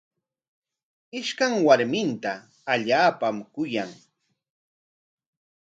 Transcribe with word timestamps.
Ishtiqa 1.19 1.47
warminta 1.65 2.33
allaapam 2.71 3.37
kuyan. 3.53 3.91